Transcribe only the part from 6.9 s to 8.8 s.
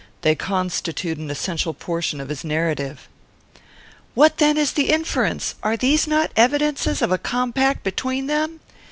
of a compact between them?